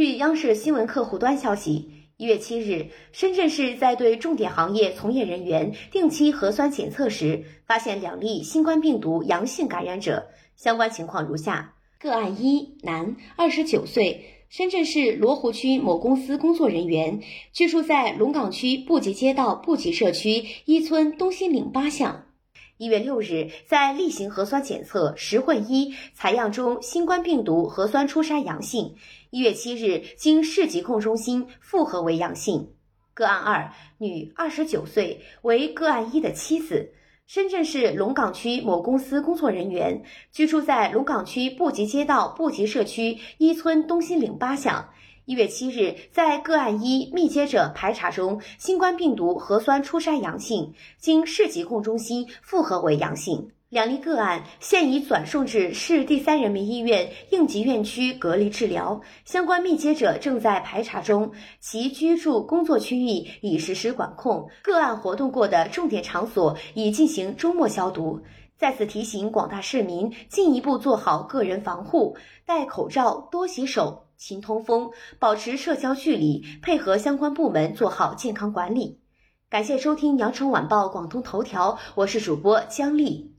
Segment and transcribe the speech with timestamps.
[0.00, 17.20] 据央视新闻客户端消息，一月七日，深圳市在对重点行业从业人员定期核酸检测时，发现两例新冠病毒阳性感染者，相关情况如下：个案一，男，二十九岁，深圳市罗湖区某公司工作人员，
[17.52, 22.24] 居住在龙岗区布吉街道布吉社区一村东新岭八巷。
[22.80, 28.94] 一月六日，在例行核酸检测十混一采样中，新冠病毒核酸初筛阳性。
[29.28, 32.70] 一月七日，经市疾控中心复核为阳性。
[33.12, 36.94] 个案二，女，二十九岁，为个案一的妻子，
[37.26, 44.88] 深圳市龙岗区某公司工作人员，居住在龙岗区布吉街道布吉社区一村东新岭八巷。
[45.30, 53.48] 一月七日，在个案一密接者排查中，新冠病毒核酸初筛阳性，经市疾控中心复核为阳性。
[53.68, 68.20] 两例个案现已转送至市第三人民医院应急院区隔离治疗，相关密接者正在排查中，其居住工作区域已实施管控，个案活动过的重点场所已进行周末消毒。
[68.58, 74.06] 再次提醒广大市民，进一步做好个人防护，戴口罩，多洗手。
[74.20, 79.00] 勤通风，保持社交距离，配合相关部门做好健康管理。
[79.48, 83.34] 感谢收听羊城晚报广东头条，我是主播姜丽。